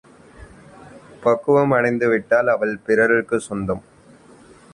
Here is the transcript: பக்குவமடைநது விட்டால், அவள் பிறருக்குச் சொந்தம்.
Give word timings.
பக்குவமடைநது 1.23 2.09
விட்டால், 2.09 2.47
அவள் 2.47 2.75
பிறருக்குச் 2.87 3.45
சொந்தம். 3.49 3.83